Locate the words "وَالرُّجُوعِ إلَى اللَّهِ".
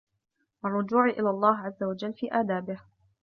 0.63-1.57